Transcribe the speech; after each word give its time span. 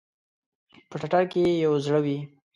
په 0.89 0.95
ټټر 1.01 1.23
کې 1.31 1.39
ئې 1.47 1.53
یو 1.65 1.73
زړه 1.85 1.99
وی 2.05 2.17